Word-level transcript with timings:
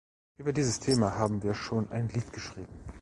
Über 0.39 0.51
dieses 0.51 0.79
Thema 0.79 1.13
haben 1.13 1.43
wir 1.43 1.53
schon 1.53 1.91
ein 1.91 2.07
Lied 2.09 2.33
geschrieben. 2.33 2.73